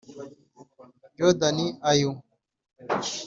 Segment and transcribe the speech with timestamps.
[1.17, 1.57] Jordan
[1.89, 2.13] Ayew